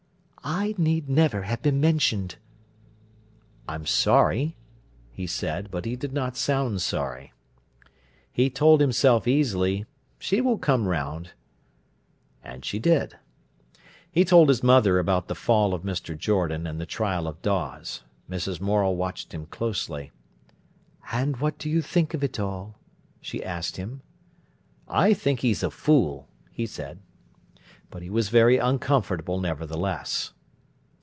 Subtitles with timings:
[0.43, 2.37] "I need never have been mentioned."
[3.67, 4.55] "I'm sorry,"
[5.11, 7.31] he said; but he did not sound sorry.
[8.33, 9.85] He told himself easily:
[10.17, 11.33] "She will come round."
[12.43, 13.17] And she did.
[14.11, 16.17] He told his mother about the fall of Mr.
[16.17, 18.01] Jordan and the trial of Dawes.
[18.27, 18.59] Mrs.
[18.59, 20.11] Morel watched him closely.
[21.11, 22.79] "And what do you think of it all?"
[23.21, 24.01] she asked him.
[24.87, 26.97] "I think he's a fool," he said.
[27.89, 30.31] But he was very uncomfortable, nevertheless.